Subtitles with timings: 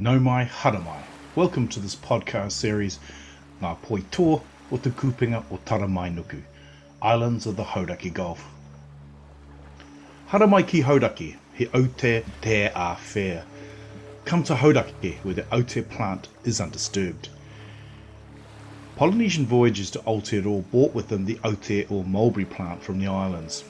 [0.00, 1.02] No mai haramai.
[1.34, 3.00] Welcome to this podcast series,
[3.60, 4.40] Ngā Poi Tō
[4.70, 6.40] o Te Kupinga o Taramainoku,
[7.02, 8.44] Islands of the Hauraki Gulf.
[10.28, 13.42] Haramai ki Hauraki, he Aute Te A Fair.
[14.24, 17.28] Come to Hauraki, where the Aute plant is undisturbed.
[18.94, 23.64] Polynesian voyagers to Aotearoa brought with them the Aute or mulberry plant from the islands.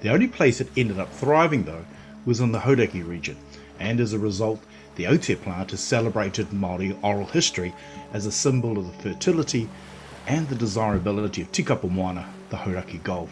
[0.00, 1.84] The only place it ended up thriving, though,
[2.24, 3.36] was in the Hauraki region,
[3.78, 4.62] and as a result,
[4.96, 7.74] the Aute plant is celebrated in Māori oral history
[8.12, 9.68] as a symbol of the fertility
[10.26, 13.30] and the desirability of Tikapa Moana, the Hauraki Gulf.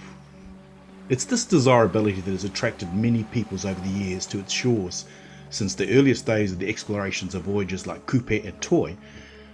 [1.08, 5.06] It's this desirability that has attracted many peoples over the years to its shores,
[5.50, 8.96] since the earliest days of the explorations of voyagers like Kupe and Toi,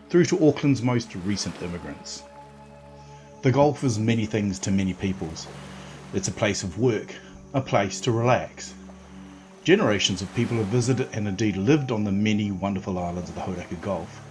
[0.09, 2.25] through to Auckland's most recent immigrants.
[3.43, 5.47] The Gulf is many things to many peoples.
[6.13, 7.15] It's a place of work,
[7.55, 8.75] a place to relax,
[9.63, 13.43] Generations of people have visited and indeed lived on the many wonderful islands of the
[13.43, 14.23] Hauraki Gulf.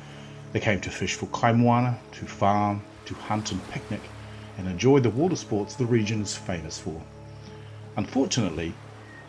[0.53, 4.09] They came to fish for kaimoana, to farm, to hunt and picnic,
[4.58, 7.03] and enjoy the water sports the region is famous for.
[7.95, 8.75] Unfortunately,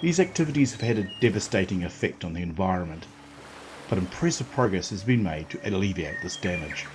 [0.01, 3.07] these activities have had a devastating effect on the environment,
[3.87, 6.87] but impressive progress has been made to alleviate this damage.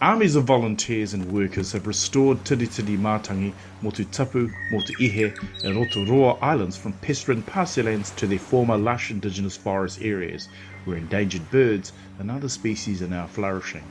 [0.00, 6.76] Armies of volunteers and workers have restored Tiritiri Mātangi, Motu Tapu, Motuihe and Rotoroa Islands
[6.76, 10.48] from pestering pasture to their former lush indigenous forest areas
[10.84, 13.82] where endangered birds and other species are now flourishing.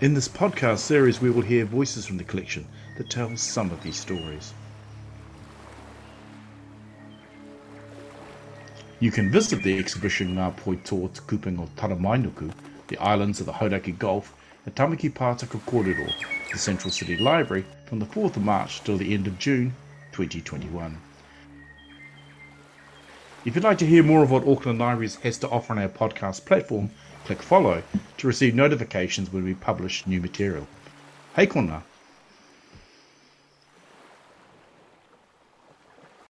[0.00, 2.66] In this podcast series we will hear voices from the collection
[2.96, 4.52] that tell some of these stories.
[8.98, 12.52] You can visit the exhibition Ngā Poi Tō Te o Taramainoku,
[12.88, 14.34] the islands of the Hauraki Gulf,
[14.70, 16.12] Tamaki Pātaka Kōrero,
[16.52, 19.74] the Central City Library, from the 4th of March till the end of June
[20.12, 20.96] 2021.
[23.44, 25.88] If you'd like to hear more of what Auckland Libraries has to offer on our
[25.88, 26.90] podcast platform,
[27.24, 27.82] click follow
[28.18, 30.68] to receive notifications when we publish new material.
[31.34, 31.82] Hei kona,